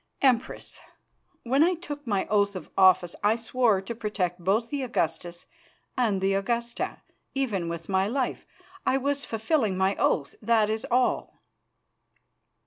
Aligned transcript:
"Empress, 0.23 0.81
when 1.43 1.63
I 1.63 1.75
took 1.75 2.07
my 2.07 2.25
oath 2.25 2.55
of 2.55 2.71
office 2.75 3.15
I 3.23 3.35
swore 3.35 3.81
to 3.83 3.93
protect 3.93 4.43
both 4.43 4.71
the 4.71 4.81
Augustus 4.81 5.45
and 5.95 6.21
the 6.21 6.33
Augusta, 6.33 7.03
even 7.35 7.69
with 7.69 7.87
my 7.87 8.07
life. 8.07 8.43
I 8.83 8.97
was 8.97 9.25
fulfilling 9.25 9.77
my 9.77 9.95
oath, 9.97 10.33
that 10.41 10.71
is 10.71 10.87
all." 10.89 11.43